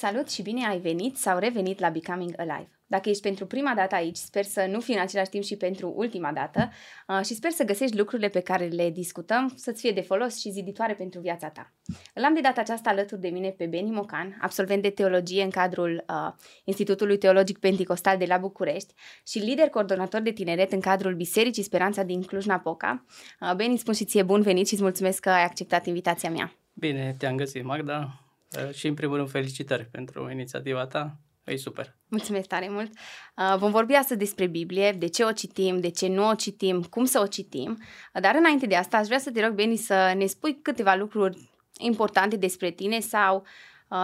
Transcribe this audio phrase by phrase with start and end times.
[0.00, 2.70] Salut și bine ai venit sau revenit la Becoming Alive.
[2.86, 5.92] Dacă ești pentru prima dată aici, sper să nu fii în același timp și pentru
[5.96, 6.70] ultima dată
[7.08, 10.50] uh, și sper să găsești lucrurile pe care le discutăm să-ți fie de folos și
[10.50, 11.72] ziditoare pentru viața ta.
[12.14, 15.50] Îl am de data aceasta alături de mine pe Beni Mocan, absolvent de teologie în
[15.50, 16.32] cadrul uh,
[16.64, 18.94] Institutului Teologic Pentecostal de la București
[19.26, 23.04] și lider coordonator de tineret în cadrul Bisericii Speranța din Cluj-Napoca.
[23.40, 26.52] Uh, Beni, spun și ție bun venit și îți mulțumesc că ai acceptat invitația mea.
[26.72, 28.29] Bine, te-am găsit, Magda.
[28.56, 31.16] Uh, și în primul rând felicitări pentru inițiativa ta.
[31.44, 31.96] E super.
[32.08, 32.90] Mulțumesc tare mult.
[33.36, 36.82] Uh, vom vorbi astăzi despre Biblie, de ce o citim, de ce nu o citim,
[36.82, 37.70] cum să o citim.
[38.14, 40.94] Uh, dar înainte de asta, aș vrea să te rog, Beni, să ne spui câteva
[40.94, 43.46] lucruri importante despre tine sau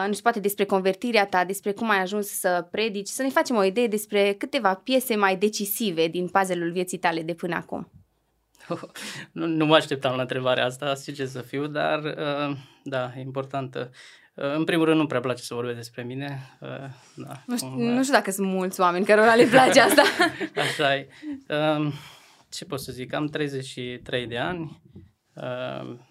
[0.07, 3.57] nu știu, poate despre convertirea ta, despre cum ai ajuns să predici, să ne facem
[3.57, 7.91] o idee despre câteva piese mai decisive din puzzle-ul vieții tale de până acum.
[9.33, 12.01] nu, nu mă așteptam la întrebarea asta, ce să fiu, dar
[12.83, 13.91] da, e importantă.
[14.38, 16.40] În primul rând, nu prea place să vorbesc despre mine.
[16.60, 16.68] Uh,
[17.15, 20.02] da, nu, știu, nu știu dacă sunt mulți oameni cărora le place asta.
[20.66, 21.09] Așa e.
[21.48, 21.92] Um,
[22.48, 23.12] ce pot să zic?
[23.12, 24.82] Am 33 de ani.
[25.34, 26.07] Um,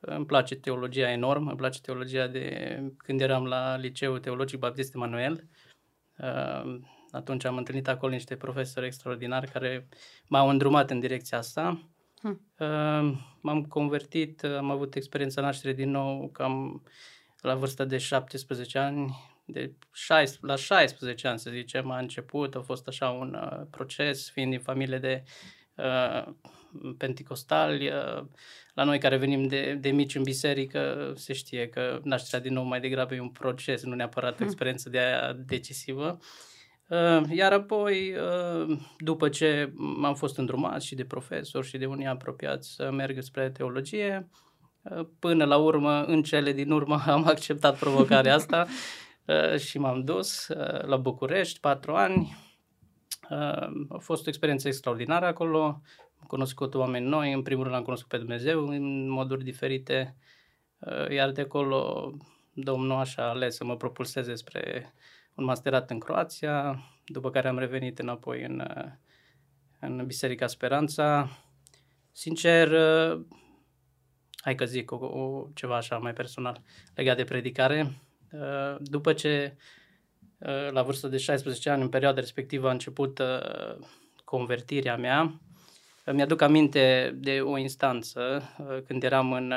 [0.00, 1.46] îmi place teologia enorm.
[1.46, 5.48] Îmi place teologia de când eram la Liceul Teologic Baptist Emanuel.
[6.18, 9.88] Um, atunci am întâlnit acolo niște profesori extraordinari care
[10.28, 11.88] m-au îndrumat în direcția asta.
[12.20, 12.40] Hmm.
[13.40, 16.82] M-am convertit, am avut experiența naștere din nou, cam
[17.44, 22.60] la vârsta de 17 ani, de 16, la 16 ani să zicem, a început, a
[22.60, 25.24] fost așa un uh, proces, fiind din familie de
[25.74, 26.32] uh,
[26.98, 28.24] penticostali, uh,
[28.74, 32.64] la noi care venim de, de mici în biserică, se știe că nașterea din nou
[32.64, 34.46] mai degrabă e un proces, nu neapărat o hmm.
[34.46, 36.18] experiență de aia decisivă.
[36.88, 42.06] Uh, iar apoi, uh, după ce am fost îndrumat și de profesori și de unii
[42.06, 44.28] apropiați să merg spre teologie,
[45.18, 48.66] Până la urmă, în cele din urmă, am acceptat provocarea asta
[49.24, 52.36] uh, și m-am dus uh, la București, patru ani.
[53.30, 55.62] Uh, a fost o experiență extraordinară acolo.
[56.20, 57.32] Am cunoscut oameni noi.
[57.32, 60.16] În primul rând am cunoscut pe Dumnezeu în moduri diferite.
[61.10, 62.12] Iar de acolo
[62.52, 64.92] Domnul așa a ales să mă propulseze spre
[65.34, 68.62] un masterat în Croația, după care am revenit înapoi în,
[69.80, 71.28] în Biserica Speranța.
[72.12, 72.68] Sincer,
[74.44, 76.60] hai că zic, o, o, ceva așa mai personal
[76.94, 77.92] legat de predicare.
[78.30, 79.56] Uh, după ce
[80.38, 83.76] uh, la vârstă de 16 ani, în perioada respectivă, a început uh,
[84.24, 85.40] convertirea mea,
[86.12, 88.42] mi-aduc aminte de o instanță
[88.86, 89.54] când eram în,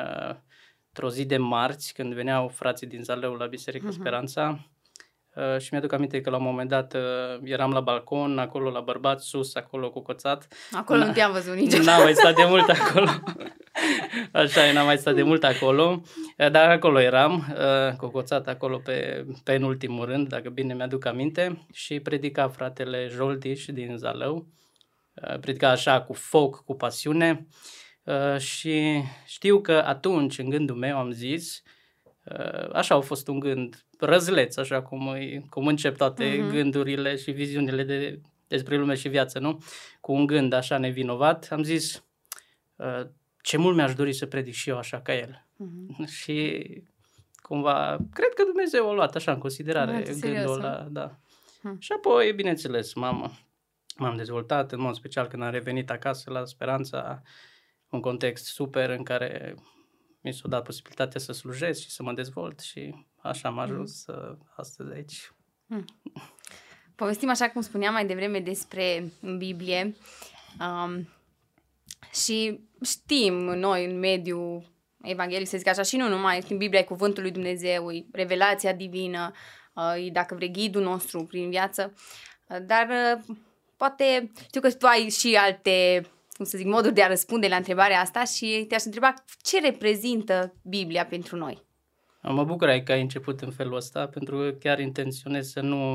[0.87, 3.93] într-o zi de marți, când veneau frații din Zaleu la Biserica uh-huh.
[3.99, 4.69] Speranța
[5.37, 8.79] Uh, și mi-aduc aminte că la un moment dat uh, eram la balcon, acolo la
[8.79, 10.47] bărbat, sus, acolo cu coțat.
[10.71, 11.89] Acolo nu te-am văzut niciodată.
[11.89, 13.09] N-am mai stat de mult acolo.
[14.43, 16.01] Așa, n-am mai stat de mult acolo.
[16.37, 17.55] Uh, dar acolo eram,
[17.97, 21.65] cu coțat acolo pe, pe în ultimul rând, dacă bine mi-aduc aminte.
[21.73, 24.47] Și predica fratele Joldiș din Zalău.
[25.41, 27.47] Predica așa cu foc, cu pasiune.
[28.37, 31.63] Și știu că atunci, în gândul meu, am zis,
[32.73, 35.17] așa a fost un gând răzleț, așa cum,
[35.49, 36.49] cum încep toate uh-huh.
[36.49, 39.63] gândurile și viziunile de, despre lume și viață, nu?
[40.01, 42.03] Cu un gând așa nevinovat, am zis
[42.75, 43.07] uh,
[43.41, 45.45] ce mult mi-aș dori să predic și eu așa ca el.
[45.55, 46.07] Uh-huh.
[46.21, 46.67] Și
[47.35, 51.11] cumva, cred că Dumnezeu a luat așa în considerare da, gândul ăla, da.
[51.11, 51.77] Uh-huh.
[51.79, 53.37] Și apoi, bineînțeles, m-am,
[53.97, 57.21] m-am dezvoltat, în mod special când am revenit acasă la Speranța,
[57.89, 59.55] un context super în care
[60.27, 64.47] mi s-a dat posibilitatea să slujesc și să mă dezvolt și așa am ajuns mm.
[64.55, 65.31] astăzi aici.
[65.65, 65.85] Mm.
[66.95, 69.95] Povestim așa cum spuneam mai devreme despre Biblie
[70.59, 71.09] um,
[72.25, 76.83] și știm noi în mediul evanghelic, să zic așa, și nu numai, în Biblia e
[76.83, 79.31] cuvântul lui Dumnezeu, e revelația divină,
[79.73, 81.93] uh, e, dacă vrei, ghidul nostru prin viață,
[82.47, 83.35] uh, dar uh,
[83.78, 86.05] poate, știu că tu ai și alte
[86.37, 90.53] cum să zic, moduri de a răspunde la întrebarea asta și te-aș întreba ce reprezintă
[90.63, 91.66] Biblia pentru noi.
[92.22, 95.93] Mă bucur că ai început în felul ăsta, pentru că chiar intenționez să nu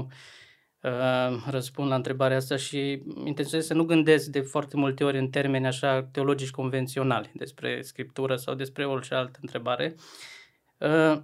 [0.81, 5.29] uh, răspund la întrebarea asta și intenționez să nu gândesc de foarte multe ori în
[5.29, 9.95] termeni așa teologici convenționali despre scriptură sau despre orice altă întrebare.
[10.79, 11.23] Uh,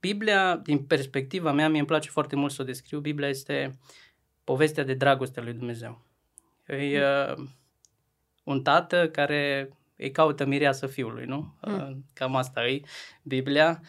[0.00, 3.00] Biblia, din perspectiva mea, mi îmi place foarte mult să o descriu.
[3.00, 3.78] Biblia este
[4.44, 6.04] povestea de dragoste a lui Dumnezeu.
[6.66, 7.44] E uh,
[8.46, 11.54] un tată care îi caută mireasa fiului, nu?
[11.60, 12.04] Mm.
[12.12, 12.80] Cam asta e
[13.22, 13.80] Biblia.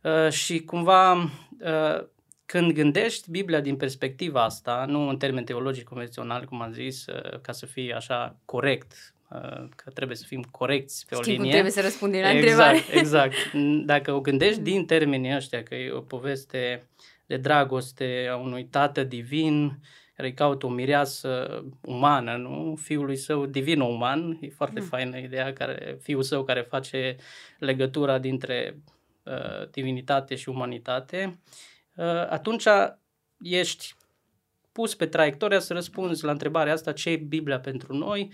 [0.00, 2.06] Uh, și cumva uh,
[2.46, 7.40] când gândești Biblia din perspectiva asta, nu în termen teologic convențional, cum am zis, uh,
[7.40, 9.14] ca să fie așa corect,
[9.76, 11.42] că trebuie să fim corecți pe Știi o linie.
[11.42, 12.98] Cum trebuie să răspundem la exact, întrebare.
[12.98, 13.34] Exact,
[13.92, 16.88] Dacă o gândești din termenii ăștia, că e o poveste
[17.30, 19.80] de dragoste a unui tată divin
[20.16, 22.76] care îi caută o mireasă umană, nu?
[22.76, 24.86] Fiului său divin-uman, e foarte mm.
[24.86, 27.16] faină ideea, care, fiul său care face
[27.58, 28.82] legătura dintre
[29.22, 31.40] uh, divinitate și umanitate,
[31.94, 32.66] uh, atunci
[33.40, 33.94] ești
[34.72, 38.32] pus pe traiectoria să răspunzi la întrebarea asta, ce e Biblia pentru noi,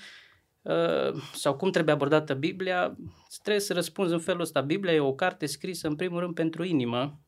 [0.63, 2.97] uh, sau cum trebuie abordată Biblia,
[3.43, 4.61] trebuie să răspunzi în felul ăsta.
[4.61, 7.21] Biblia e o carte scrisă în primul rând pentru inimă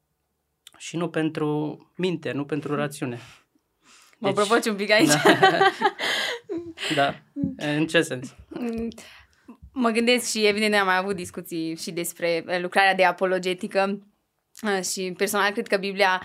[0.78, 3.20] și nu pentru minte, nu pentru rațiune.
[4.18, 5.08] Mă deci, provoci un pic aici.
[5.08, 5.70] Da.
[6.96, 7.14] da.
[7.56, 8.34] În ce sens?
[9.72, 14.08] Mă gândesc și evident am mai avut discuții și despre lucrarea de apologetică
[14.62, 16.22] uh, și personal cred că Biblia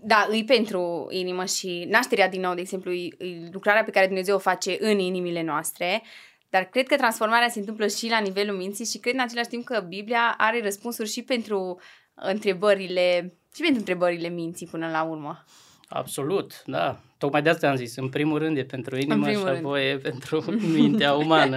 [0.00, 4.06] da, îi pentru inimă și nașterea din nou, de exemplu, e, e lucrarea pe care
[4.06, 6.02] Dumnezeu o face în inimile noastre,
[6.48, 9.64] dar cred că transformarea se întâmplă și la nivelul minții și cred în același timp
[9.64, 11.80] că Biblia are răspunsuri și pentru
[12.14, 15.44] întrebările și pentru întrebările minții până la urmă.
[15.88, 17.00] Absolut, da.
[17.18, 17.96] Tocmai de asta am zis.
[17.96, 20.44] În primul rând e pentru inimă și apoi e pentru
[20.76, 21.56] mintea umană.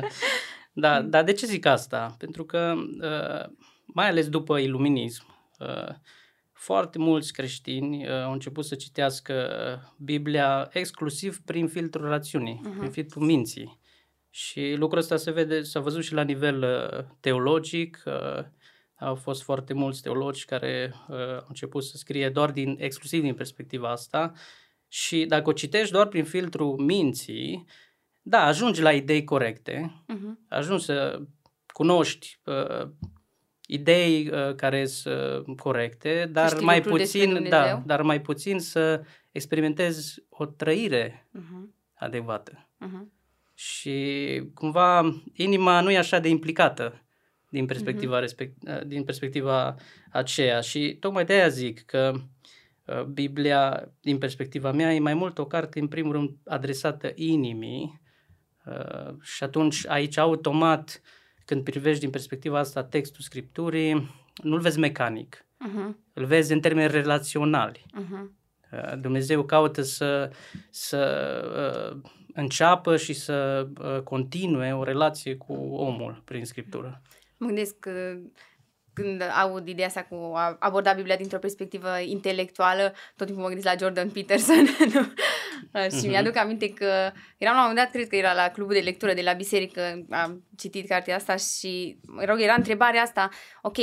[0.73, 2.15] Da, dar de ce zic asta?
[2.17, 3.55] Pentru că, uh,
[3.85, 5.23] mai ales după iluminism,
[5.59, 5.95] uh,
[6.53, 9.33] foarte mulți creștini uh, au început să citească
[9.97, 12.77] Biblia exclusiv prin filtrul rațiunii, uh-huh.
[12.77, 13.79] prin filtrul minții.
[14.29, 16.65] Și lucrul ăsta se vede, s-a văzut și la nivel
[17.19, 18.03] teologic,
[18.99, 23.33] au fost foarte mulți teologi care uh, au început să scrie doar din, exclusiv din
[23.33, 24.31] perspectiva asta
[24.87, 27.65] și dacă o citești doar prin filtrul minții,
[28.21, 30.47] da, ajungi la idei corecte, uh-huh.
[30.49, 31.21] ajungi să
[31.67, 32.89] cunoști uh,
[33.67, 40.23] idei uh, care sunt uh, corecte, dar mai puțin, da, dar mai puțin să experimentezi
[40.29, 41.69] o trăire uh-huh.
[41.93, 42.69] adecvată.
[42.85, 43.15] Uh-huh.
[43.53, 47.06] Și cumva inima nu e așa de implicată
[47.49, 48.21] din perspectiva, uh-huh.
[48.21, 49.75] respect, din perspectiva
[50.11, 50.59] aceea.
[50.59, 52.13] Și tocmai de aia zic că
[52.85, 58.01] uh, Biblia, din perspectiva mea, e mai mult o carte, în primul rând, adresată inimii
[58.65, 61.01] uh, și atunci aici automat,
[61.45, 65.95] când privești din perspectiva asta textul Scripturii, nu-l vezi mecanic, uh-huh.
[66.13, 67.85] îl vezi în termeni relaționali.
[68.01, 68.35] Uh-huh.
[68.99, 70.31] Dumnezeu caută să,
[70.69, 71.01] să
[71.93, 77.01] uh, înceapă și să uh, continue o relație cu omul prin Scriptură.
[77.37, 78.17] Mă gândesc că
[78.93, 83.73] când aud ideea asta cu a aborda Biblia dintr-o perspectivă intelectuală, tot timpul mă gândesc
[83.73, 85.01] la Jordan Peterson nu?
[85.97, 86.07] și uh-huh.
[86.07, 89.13] mi-aduc aminte că eram la un moment dat, cred că era la clubul de lectură
[89.13, 93.29] de la biserică, am citit cartea asta și rog, era întrebarea asta,
[93.61, 93.77] ok,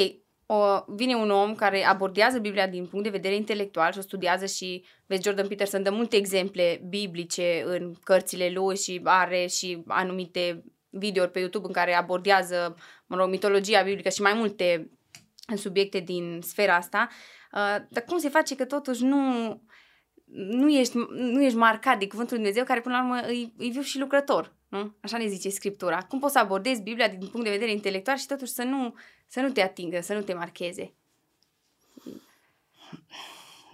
[0.47, 4.47] o, vine un om care abordează Biblia din punct de vedere intelectual și o studiază
[4.47, 10.65] și vezi Jordan Peterson dă multe exemple biblice în cărțile lui și are și anumite
[10.99, 12.76] videouri pe YouTube în care abordează,
[13.06, 14.91] mă rog, mitologia biblică și mai multe
[15.56, 17.08] subiecte din sfera asta,
[17.52, 19.23] uh, dar cum se face că totuși nu,
[20.35, 23.70] nu, ești, nu ești marcat de cuvântul Lui Dumnezeu care până la urmă e, e
[23.70, 24.94] viu și lucrător, nu?
[25.00, 26.02] Așa ne zice Scriptura.
[26.02, 28.94] Cum poți să abordezi Biblia din punct de vedere intelectual și totuși să nu,
[29.26, 30.94] să nu te atingă, să nu te marcheze?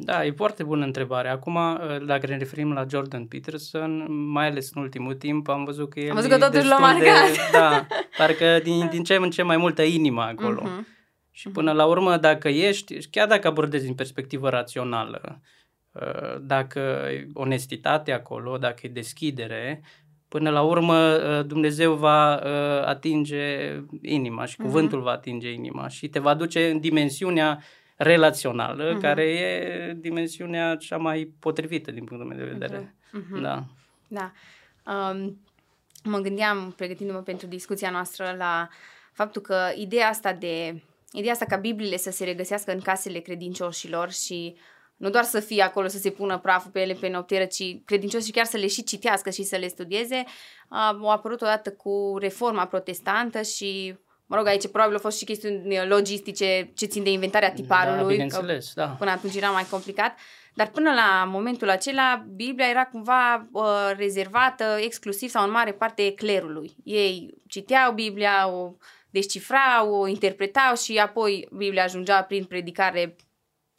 [0.02, 1.28] Da, e foarte bună întrebare.
[1.28, 5.90] Acum, uh, dacă ne referim la Jordan Peterson, mai ales în ultimul timp, am văzut
[5.90, 7.30] că el Am văzut că totuși l-a marcat.
[7.30, 10.62] De, da, parcă din, din ce în ce mai multă inimă acolo.
[10.62, 10.99] Uh-huh.
[11.30, 15.40] Și până la urmă, dacă ești, chiar dacă abordezi din perspectivă rațională,
[15.92, 16.78] uh, dacă
[17.11, 19.83] e onestitate acolo, dacă e deschidere,
[20.28, 22.35] până la urmă uh, Dumnezeu va
[22.85, 24.66] atinge inima și mhm.
[24.66, 25.04] cuvântul uh-huh.
[25.04, 27.62] va atinge inima și te va duce în dimensiunea
[28.02, 29.00] relațională, uh-huh.
[29.00, 32.95] care e dimensiunea cea mai potrivită din punctul meu de vedere.
[33.09, 33.40] Uh-huh.
[33.40, 33.64] Da.
[34.09, 34.33] Da.
[34.92, 35.40] Um,
[36.04, 38.69] mă gândeam, pregătindu-mă pentru discuția noastră, la
[39.12, 44.11] faptul că ideea asta de ideea asta ca Bibliile să se regăsească în casele credincioșilor
[44.11, 44.57] și
[44.97, 48.33] nu doar să fie acolo să se pună praful pe ele pe noptieră, ci credincioșii
[48.33, 50.25] chiar să le și citească și să le studieze,
[50.69, 53.95] au apărut odată cu reforma protestantă și
[54.30, 58.00] Mă rog, aici probabil au fost și chestiuni logistice ce țin de inventarea tiparului.
[58.00, 58.87] Da, bineînțeles, da.
[58.87, 60.18] Până atunci era mai complicat.
[60.54, 66.14] Dar până la momentul acela, Biblia era cumva uh, rezervată exclusiv sau în mare parte
[66.14, 66.76] clerului.
[66.84, 68.75] Ei citeau Biblia, o
[69.10, 73.16] descifrau, o interpretau și apoi Biblia ajungea prin predicare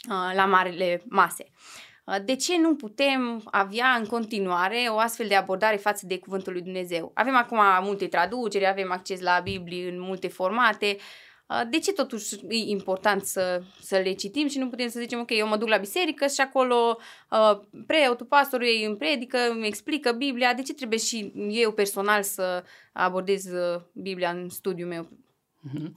[0.09, 1.45] uh, la marile mase.
[1.47, 6.53] Uh, de ce nu putem avea în continuare o astfel de abordare față de Cuvântul
[6.53, 7.11] lui Dumnezeu?
[7.13, 10.97] Avem acum multe traduceri, avem acces la Biblie în multe formate.
[11.47, 15.19] Uh, de ce totuși e important să, să le citim și nu putem să zicem,
[15.19, 16.97] ok, eu mă duc la biserică și acolo
[17.31, 22.23] uh, preotul, pastorul ei îmi predică, îmi explică Biblia, de ce trebuie și eu personal
[22.23, 22.63] să
[22.93, 23.43] abordez
[23.93, 25.09] Biblia în studiul meu?
[25.69, 25.91] Mm-hmm.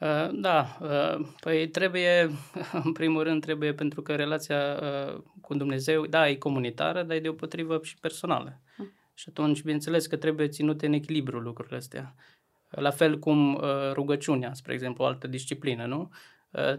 [0.00, 2.30] Uh, da, uh, păi trebuie,
[2.84, 7.20] în primul rând trebuie, pentru că relația uh, cu Dumnezeu, da, e comunitară, dar e
[7.20, 8.60] deopotrivă și personală.
[8.76, 8.92] Mm.
[9.14, 12.14] Și atunci, bineînțeles că trebuie ținute în echilibru lucrurile astea.
[12.70, 13.60] La fel cum
[13.92, 16.10] rugăciunea, spre exemplu, o altă disciplină, nu?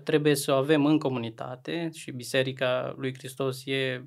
[0.04, 4.06] Trebuie să o avem în comunitate și Biserica lui Hristos e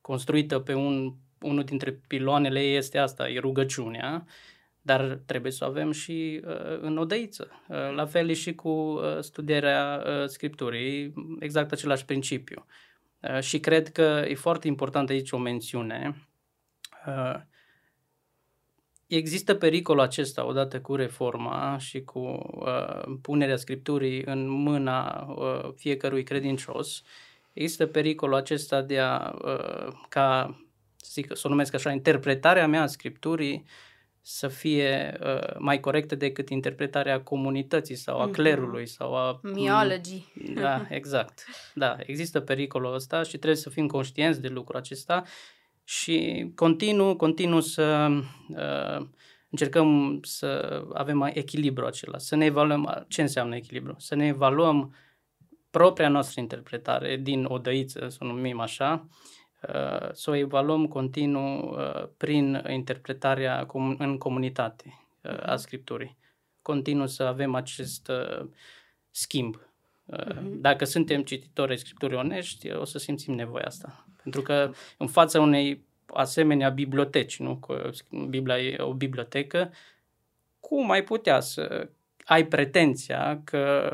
[0.00, 4.26] construită pe un, unul dintre piloanele ei este asta, e rugăciunea
[4.88, 7.50] dar trebuie să o avem și uh, în odăiță.
[7.68, 12.66] Uh, la fel și cu uh, studierea uh, Scripturii, exact același principiu.
[13.20, 16.28] Uh, și cred că e foarte important aici o mențiune.
[17.06, 17.34] Uh,
[19.06, 26.22] există pericolul acesta odată cu reforma și cu uh, punerea Scripturii în mâna uh, fiecărui
[26.22, 27.02] credincios.
[27.52, 30.58] Există pericolul acesta de a, uh, ca,
[30.96, 33.86] să, zic, să o numesc așa, interpretarea mea a Scripturii uh,
[34.30, 38.32] să fie uh, mai corectă decât interpretarea comunității sau a mhm.
[38.32, 39.40] clerului sau a...
[39.42, 40.24] Miology.
[40.54, 41.44] Da, exact.
[41.74, 45.24] Da, există pericolul ăsta și trebuie să fim conștienți de lucrul acesta
[45.84, 48.08] și continuu, continuu să
[48.48, 49.06] uh,
[49.50, 54.94] încercăm să avem echilibru acela, să ne evaluăm ce înseamnă echilibru, să ne evaluăm
[55.70, 59.37] propria noastră interpretare din odăiță, să o numim așa, Uh,
[60.12, 63.66] să o evaluăm continuu uh, prin interpretarea
[63.98, 65.56] în comunitate uh, a mhm.
[65.56, 66.16] Scripturii.
[66.62, 68.10] Continuu să avem acest
[69.10, 69.60] schimb.
[70.04, 70.60] Mhm.
[70.60, 74.06] Dacă suntem cititori ai Scripturii onești, o să simțim nevoia asta.
[74.22, 77.56] Pentru că în fața unei asemenea biblioteci, nu?
[77.56, 77.90] Că
[78.28, 79.72] Biblia e o bibliotecă,
[80.60, 81.88] cum ai putea să
[82.24, 83.90] ai pretenția că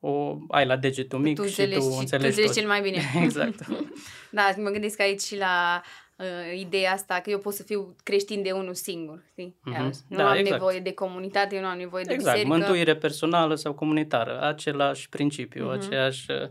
[0.00, 2.98] o ai la degetul mic tu și tu înțelegi, tu înțelegi cel mai bine.
[3.22, 3.66] exact.
[4.30, 5.82] da, mă gândesc aici și la
[6.16, 9.56] uh, ideea asta că eu pot să fiu creștin de unul singur, știi?
[9.60, 9.90] Mm-hmm.
[10.08, 10.50] Nu da, am exact.
[10.50, 12.36] nevoie de comunitate, eu nu am nevoie de exact.
[12.36, 12.58] biserică.
[12.58, 15.78] Mântuire personală sau comunitară, același principiu, mm-hmm.
[15.78, 16.48] aceeași uh,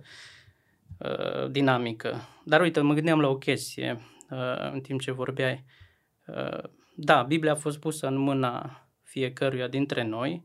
[0.97, 2.29] uh, dinamică.
[2.43, 5.65] Dar uite, mă gândeam la o chestie uh, în timp ce vorbeai.
[6.27, 6.63] Uh,
[6.95, 10.43] da, Biblia a fost pusă în mâna fiecăruia dintre noi,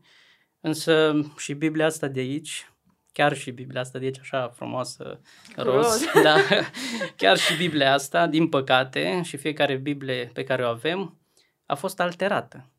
[0.59, 2.70] însă și Biblia asta de aici
[3.11, 5.21] chiar și Biblia asta, deci așa frumoasă,
[5.55, 6.35] roz, da,
[7.15, 11.17] chiar și Biblia asta, din păcate, și fiecare Biblie pe care o avem,
[11.65, 12.69] a fost alterată.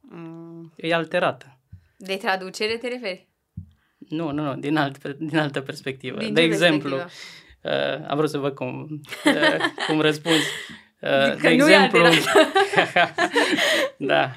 [0.00, 0.72] Mm.
[0.76, 1.58] E alterată.
[1.96, 3.28] De traducere te referi?
[3.98, 6.18] Nu, nu, nu, din, alt, din altă perspectivă.
[6.18, 9.56] Din de exemplu, uh, am vrut să văd cum, uh,
[9.86, 10.46] cum răspunzi.
[11.00, 12.04] Uh, de exemplu,
[14.10, 14.32] da,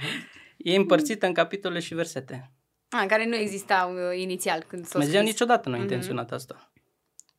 [0.58, 2.52] e împărțită în capitole și versete.
[2.92, 5.32] A, care nu existau uh, inițial când s-a Dumnezeu scris.
[5.32, 5.88] niciodată nu a mhm.
[5.88, 6.36] intenționat mm-hmm.
[6.36, 6.72] asta.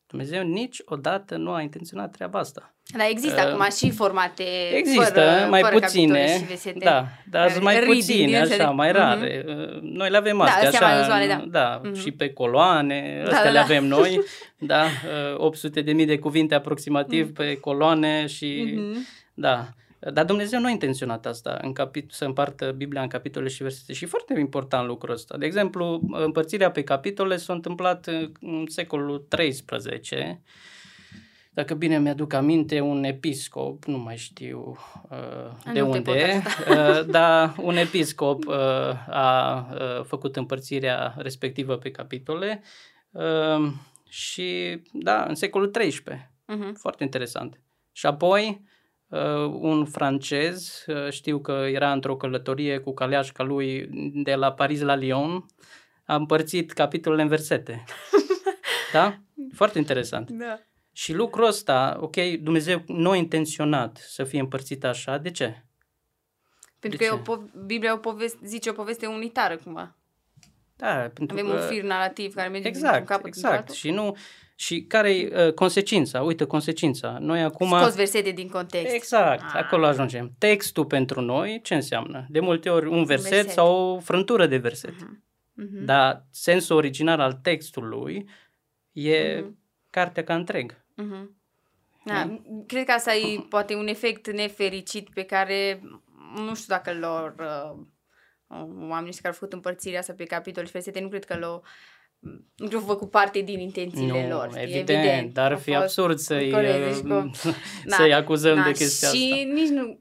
[0.07, 2.73] Dumnezeu niciodată nu a intenționat treaba asta.
[2.97, 4.43] Dar există uh, acum și formate
[4.73, 6.47] Există, fără, mai fără puține.
[6.75, 8.97] Da, dar sunt mai puține, așa, mai mhm.
[8.97, 9.41] rare.
[9.41, 9.79] Mm-hmm.
[9.81, 11.45] Noi le avem astea, da, așa, mai uzuale, da.
[11.49, 12.01] da mm-hmm.
[12.01, 13.63] și pe coloane, da, astea da, le da.
[13.63, 14.19] avem noi,
[14.71, 14.85] da,
[15.37, 17.35] 800 uh, de mii de cuvinte aproximativ mm-hmm.
[17.35, 18.97] pe coloane și, mm-hmm.
[19.33, 19.67] da.
[20.11, 23.93] Dar Dumnezeu nu a intenționat asta, în capit- să împartă Biblia în capitole și versete.
[23.93, 25.37] Și foarte important lucrul ăsta.
[25.37, 28.07] De exemplu, împărțirea pe capitole s-a întâmplat
[28.39, 30.41] în secolul XIII.
[31.49, 34.77] Dacă bine mi-aduc aminte, un episcop, nu mai știu
[35.09, 38.55] uh, de nu unde, uh, dar un episcop uh,
[39.09, 42.61] a uh, făcut împărțirea respectivă pe capitole
[43.11, 43.71] uh,
[44.09, 46.01] și, da, în secolul XIII.
[46.01, 46.31] Uh-huh.
[46.45, 46.73] Mhm.
[46.73, 47.61] Foarte interesant.
[47.91, 48.71] Și apoi, uh,
[49.59, 54.95] un francez, uh, știu că era într-o călătorie cu caleașca lui de la Paris la
[54.95, 55.45] Lyon,
[56.05, 57.83] a împărțit capitolele în versete.
[58.93, 59.17] da?
[59.53, 60.29] Foarte interesant.
[60.29, 60.59] Da.
[60.91, 65.63] Și lucrul ăsta, ok, Dumnezeu nu a intenționat să fie împărțit așa, de ce?
[66.79, 67.19] Pentru de că ce?
[67.19, 69.95] E o po- Biblia o poveste, zice o poveste unitară cumva.
[70.75, 71.53] Da, pentru Avem că...
[71.53, 73.71] un fir narrativ care merge exact, din capăt exact.
[73.71, 74.17] Și nu,
[74.55, 76.21] și care e uh, consecința?
[76.21, 77.17] Uite, consecința.
[77.19, 77.67] Noi acum...
[77.67, 78.93] Scos versete din context.
[78.93, 79.53] Exact, ah.
[79.53, 80.31] acolo ajungem.
[80.37, 82.25] Textul pentru noi, ce înseamnă?
[82.29, 83.53] De multe ori un verset, un verset.
[83.53, 84.93] sau o frântură de verset.
[84.93, 85.21] Uh-huh.
[85.63, 85.85] Uh-huh.
[85.85, 88.29] Dar sensul original al textului
[88.91, 89.51] e uh-huh.
[89.89, 90.71] cartea ca întreg.
[90.73, 91.41] Uh-huh.
[92.05, 92.63] Da, mm?
[92.67, 95.81] Cred că asta e poate un efect nefericit pe care
[96.35, 97.85] nu știu dacă lor uh,
[98.89, 101.63] oamenii care au făcut împărțirea asta pe capitol și versete, nu cred că l-au
[102.55, 104.49] nu făcut parte din intențiile nu, lor.
[104.55, 107.33] Evident, evident, dar ar fi absurd să-i, corect, deci, uh,
[107.97, 109.35] să-i da, acuzăm da, de chestia și asta.
[109.35, 109.97] Și nici nu...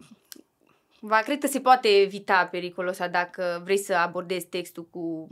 [1.00, 5.28] Va, cred că se poate evita pericolul ăsta dacă vrei să abordezi textul cu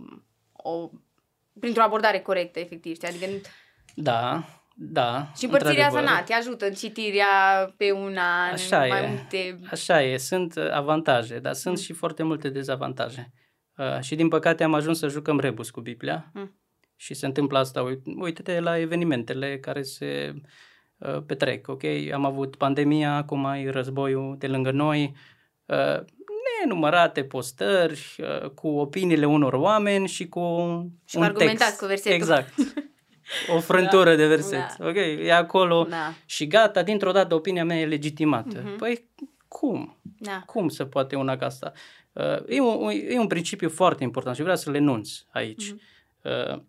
[0.53, 0.91] o...
[1.61, 2.95] printr-o abordare corectă, efectiv.
[2.95, 3.09] Știi?
[3.09, 3.27] Adică...
[3.95, 4.45] Da,
[4.75, 5.27] da.
[5.37, 7.27] Și împărțirea asta, na, te ajută în citirea
[7.77, 9.09] pe un an, Așa mai e.
[9.09, 9.59] multe...
[9.71, 11.83] Așa e, sunt avantaje, dar sunt mm.
[11.83, 13.33] și foarte multe dezavantaje.
[13.77, 16.31] Uh, și din păcate am ajuns să jucăm rebus cu Biblia.
[16.35, 16.60] Mm.
[17.01, 20.35] Și se întâmplă asta, uite- uite-te la evenimentele care se
[20.99, 21.83] uh, petrec, ok?
[22.13, 25.15] Am avut pandemia, acum e războiul de lângă noi,
[25.67, 26.01] uh,
[26.61, 30.41] nenumărate postări uh, cu opiniile unor oameni și cu
[31.05, 31.79] Și un argumentați text.
[31.81, 32.13] cu versetul.
[32.13, 32.55] Exact.
[33.57, 34.77] O frântură de verset.
[34.79, 34.87] Da.
[34.89, 36.13] Ok, e acolo Da.
[36.27, 38.61] și gata, dintr-o dată opinia mea e legitimată.
[38.65, 38.77] Mhm.
[38.77, 39.09] Păi
[39.49, 39.97] cum?
[40.19, 40.43] Da.
[40.47, 41.73] Cum se poate una ca asta?
[42.13, 45.71] Uh, e, un, e un principiu foarte important și vreau să le enunț aici.
[45.71, 45.81] Mhm.
[46.23, 46.61] Uh,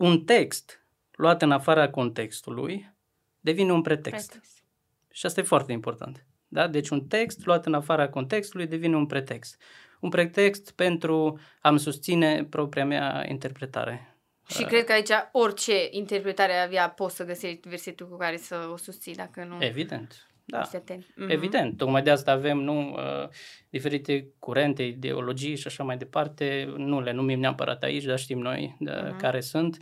[0.00, 2.94] un text luat în afara contextului
[3.40, 4.28] devine un pretext.
[4.28, 4.64] Pretext.
[5.10, 6.26] Și asta e foarte important.
[6.48, 6.68] Da?
[6.68, 9.62] Deci un text luat în afara contextului devine un pretext.
[10.00, 14.16] Un pretext pentru a-mi susține propria mea interpretare.
[14.48, 18.76] Și cred că aici orice interpretare avea poți să găsești versetul cu care să o
[18.76, 20.29] susții dacă nu Evident.
[20.50, 20.60] Da.
[20.60, 21.06] ești atent.
[21.16, 21.30] Mhm.
[21.30, 23.28] Evident, tocmai de asta avem nu, uh,
[23.70, 28.76] diferite curente, ideologii și așa mai departe, nu le numim neapărat aici, dar știm noi
[28.78, 29.16] de, Mhm.
[29.18, 29.78] care sunt,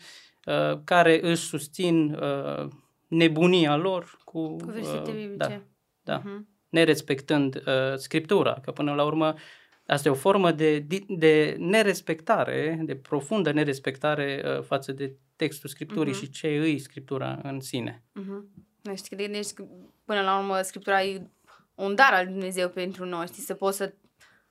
[0.47, 2.69] uh, care își susțin uh,
[3.09, 5.37] nebunia lor cu, Cu versete uh, biblice.
[5.37, 5.61] Da,
[6.03, 6.23] da.
[6.25, 6.49] Mhm.
[6.69, 9.35] nerespectând uh, scriptura, că până la urmă
[9.87, 15.69] asta e o formă de, di- de nerespectare, de profundă nerespectare uh, față de textul
[15.69, 16.21] scripturii Mhm.
[16.23, 18.03] și ce îi scriptura în sine.
[18.90, 19.00] Mhm.
[19.00, 19.64] Nu știu, că gândești că
[20.04, 21.23] până la urmă Scriptura e
[21.75, 23.92] un dar al lui Dumnezeu pentru noi, știi, să poți să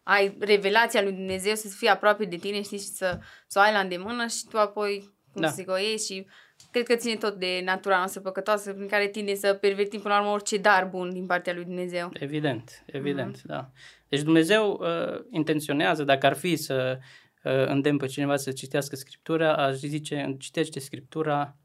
[0.04, 3.72] ai revelația lui Dumnezeu, să fie aproape de tine, știi, și să, să o ai
[3.72, 5.48] la îndemână și tu apoi, cum Da.
[5.48, 6.28] să zic, o iei și
[6.72, 10.20] cred că ține tot de natura noastră păcătoasă prin care tinde să pervertim până la
[10.20, 12.10] urmă orice dar bun din partea lui Dumnezeu.
[12.14, 13.48] Evident, evident, Mhm.
[13.48, 13.70] da.
[14.08, 17.00] Deci Dumnezeu uh, intenționează, dacă ar fi să
[17.44, 21.56] uh, îndemn pe cineva să citească Scriptura, aș zice, citește Scriptura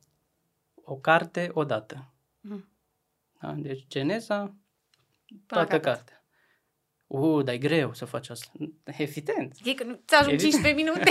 [0.85, 2.12] o carte odată.
[2.43, 2.69] Mhm.
[3.41, 3.53] Da?
[3.53, 5.83] Deci Geneza, la toată capăt.
[5.83, 6.17] cartea.
[7.07, 8.53] Uh, dar e greu să faci asta.
[8.85, 10.53] Evident, E că nu ți ajung Evident.
[10.63, 11.11] 15 minute.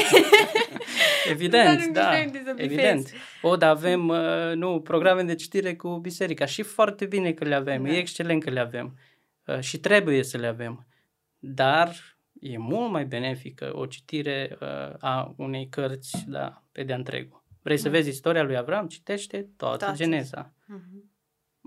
[1.32, 2.74] evident, ajung da, 15 minute să bifezi.
[2.74, 3.12] evident.
[3.42, 7.56] O, dar avem, uh, nu, programe de citire cu biserica și foarte bine că le
[7.56, 7.90] avem, Da.
[7.90, 8.98] e excelent că le avem
[9.46, 10.88] uh, și trebuie să le avem,
[11.40, 11.96] dar
[12.40, 14.68] e mult mai benefică o citire uh,
[15.00, 17.44] a unei cărți, da, pe de-a întregul.
[17.62, 17.90] Vrei să Da.
[17.90, 18.88] vezi istoria lui Avram?
[18.88, 19.98] Citește toată Toate.
[19.98, 20.54] Geneza.
[20.66, 21.11] Mhm.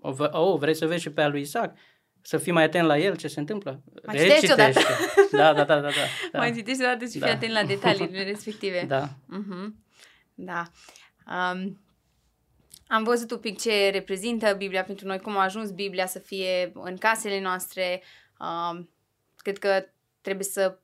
[0.06, 1.76] O, v- oh, vrei să vezi și pe a lui Isaac?
[2.20, 3.82] Să fii mai atent la el, ce se întâmplă?
[4.06, 4.80] Mai citești odată.
[5.30, 5.80] Da, da, da, da.
[5.80, 5.90] da,
[6.32, 6.38] da.
[6.38, 7.26] Mai citești o dată și Da.
[7.26, 8.84] fii atent la detaliile respective.
[8.88, 9.84] Da, Mhm.
[10.34, 10.62] Da.
[11.26, 11.78] Um,
[12.88, 16.70] am văzut un pic ce reprezintă Biblia pentru noi, cum a ajuns Biblia să fie
[16.74, 18.02] în casele noastre.
[18.38, 18.90] Um,
[19.36, 19.84] cred că
[20.20, 20.78] trebuie să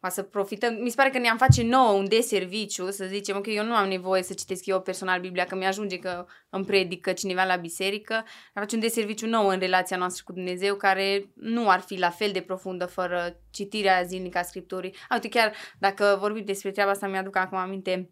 [0.00, 0.74] ca să profităm.
[0.74, 3.88] Mi se pare că ne-am face nouă un deserviciu, să zicem, ok, eu nu am
[3.88, 8.14] nevoie să citesc eu personal Biblia, că mi-ajunge că îmi predică cineva la biserică.
[8.14, 12.10] Am face un deserviciu nou în relația noastră cu Dumnezeu, care nu ar fi la
[12.10, 14.94] fel de profundă fără citirea zilnică a Scripturii.
[15.08, 18.10] A, uite, chiar dacă vorbim despre treaba asta, mi-aduc acum aminte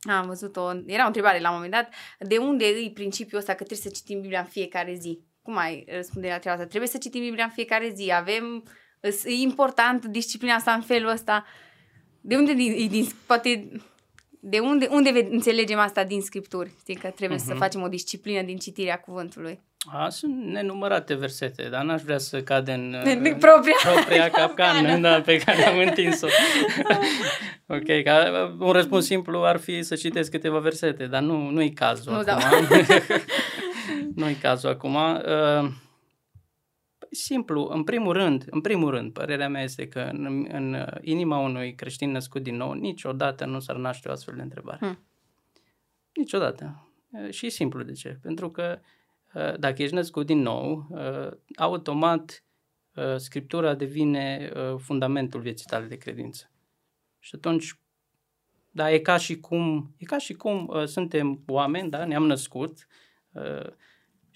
[0.00, 3.64] am văzut-o, era o întrebare la un moment dat, de unde e principiul ăsta că
[3.64, 5.26] trebuie să citim Biblia în fiecare zi?
[5.42, 6.68] Cum ai răspunde la treaba asta?
[6.68, 8.64] Trebuie să citim Biblia în fiecare zi, avem,
[9.24, 11.44] e important disciplina asta în felul ăsta.
[12.20, 13.68] De unde, din, e din, poate,
[14.40, 16.70] de unde, unde ve- înțelegem asta din Scripturi?
[16.80, 17.58] Știi că trebuie să Mhm.
[17.58, 19.60] facem o disciplină din citirea cuvântului.
[19.92, 24.80] A, sunt nenumărate versete, dar n-aș vrea să cad în În uh, propria propria capcană.
[24.82, 26.26] capcană da, pe care am întins-o.
[27.76, 32.12] ok, ca, un răspuns simplu ar fi să citesc câteva versete, dar nu, nu-i cazul
[32.12, 32.66] Nu, acum.
[34.14, 34.94] nu-i cazul acum.
[34.94, 35.72] Uh, păi,
[37.10, 41.74] simplu, în primul rând, în primul rând, părerea mea este că în, în inima unui
[41.74, 44.78] creștin născut din nou, niciodată nu s-ar naște o astfel de întrebare.
[44.78, 44.98] Hmm.
[46.14, 46.88] Niciodată.
[47.10, 48.18] Uh, Și e simplu de ce.
[48.22, 48.78] Pentru că
[49.34, 52.44] uh, dacă ești născut din nou, uh, automat
[52.94, 56.50] uh, Scriptura devine uh, fundamentul vieții tale de credință.
[57.18, 57.78] Și atunci,
[58.70, 62.86] da, e ca și cum, e ca și cum uh, suntem oameni, da, ne-am născut
[63.32, 63.66] uh,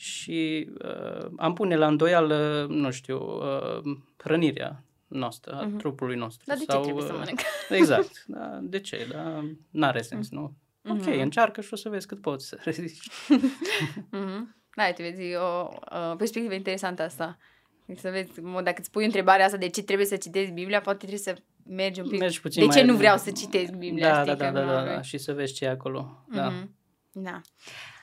[0.03, 5.77] și uh, am pune la îndoială, nu știu, uh, hrănirea noastră, a Mhm.
[5.77, 6.45] trupului nostru.
[6.47, 7.41] Dar de ce Sau, trebuie să uh, mănânc?
[7.81, 8.25] Exact.
[8.27, 9.07] Da, de ce?
[9.13, 10.53] Da, n-are sens, nu?
[10.89, 11.21] Ok, Mhm.
[11.21, 13.09] încearcă și o să vezi cât poți să reziști.
[14.11, 14.57] Mhm.
[14.77, 17.39] Da, uite, vezi, e o uh, perspectivă interesantă asta.
[17.87, 20.81] Deci Să vezi, mă, dacă îți pui întrebarea asta de ce trebuie să citești Biblia,
[20.81, 21.35] poate trebuie să
[21.69, 22.19] mergi un pic.
[22.19, 24.09] Mergi puțin de mai- ce nu vreau să citesc Biblia?
[24.13, 25.69] Da, știi, da, da, că da, nu da, avem- da, și să vezi ce e
[25.69, 26.25] acolo.
[26.35, 26.49] Da.
[26.49, 26.75] Mhm.
[27.13, 27.41] Da.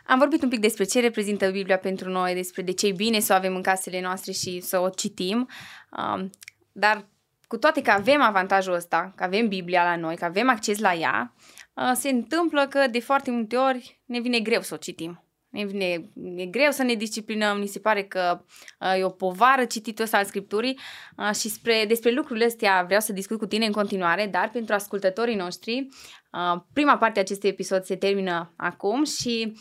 [0.10, 3.20] Am vorbit un pic despre ce reprezintă Biblia pentru noi, despre de ce e bine
[3.20, 5.50] să o avem în casele noastre și să o citim.
[5.98, 6.30] Um,
[6.72, 7.08] dar
[7.48, 10.94] cu toate că avem avantajul ăsta, că avem Biblia la noi, că avem acces la
[10.94, 11.34] ea,
[11.74, 15.24] uh, se întâmplă că de foarte multe ori ne vine greu să o citim.
[15.50, 18.44] Ne vine, e greu să ne disciplinăm, ni se pare că
[18.80, 20.80] uh, e o povară cititul ăsta al Scripturii
[21.18, 24.74] uh, și spre, despre lucrurile astea vreau să discut cu tine în continuare, dar pentru
[24.74, 25.88] ascultătorii noștri,
[26.32, 29.60] uh, prima parte a acestui episod se termină acum și uh,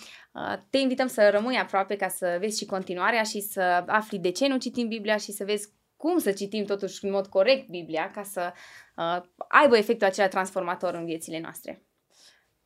[0.71, 4.49] te invităm să rămâi aproape ca să vezi și continuarea și să afli de ce
[4.49, 8.23] nu citim Biblia și să vezi cum să citim totuși în mod corect Biblia ca
[8.23, 8.53] să
[8.97, 11.83] uh, aibă efectul acela transformator în viețile noastre.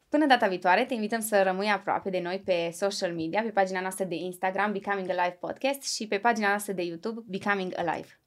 [0.09, 3.81] Până data viitoare, te invităm să rămâi aproape de noi pe social media, pe pagina
[3.81, 8.21] noastră de Instagram Becoming Alive Podcast și pe pagina noastră de YouTube Becoming Alive.